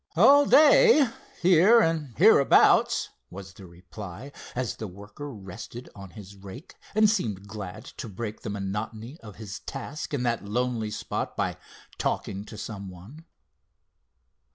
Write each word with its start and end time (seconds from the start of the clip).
"All 0.15 0.47
day, 0.47 1.09
here 1.43 1.79
and 1.79 2.17
hereabouts," 2.17 3.09
was 3.29 3.53
the 3.53 3.67
reply, 3.67 4.31
as 4.55 4.77
the 4.77 4.87
worker 4.87 5.29
rested 5.31 5.89
on 5.93 6.09
his 6.09 6.35
rake 6.35 6.73
and 6.95 7.07
seemed 7.07 7.47
glad 7.47 7.85
to 8.01 8.09
break 8.09 8.41
the 8.41 8.49
monotony 8.49 9.19
of 9.19 9.35
his 9.35 9.59
task 9.59 10.11
in 10.15 10.23
that 10.23 10.43
lonely 10.43 10.89
spot 10.89 11.37
by 11.37 11.55
talking 11.99 12.45
to 12.45 12.57
some 12.57 12.89
one. 12.89 13.25